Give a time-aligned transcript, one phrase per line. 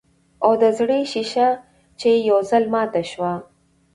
[0.43, 1.47] او د زړۀ شيشه
[1.99, 3.33] چې ئې يو ځل ماته شوه